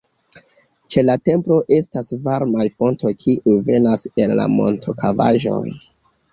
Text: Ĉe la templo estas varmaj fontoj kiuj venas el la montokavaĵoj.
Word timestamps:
Ĉe 0.95 1.03
la 1.09 1.15
templo 1.29 1.57
estas 1.77 2.09
varmaj 2.29 2.65
fontoj 2.81 3.13
kiuj 3.21 3.57
venas 3.71 4.11
el 4.25 4.37
la 4.43 4.51
montokavaĵoj. 4.59 5.65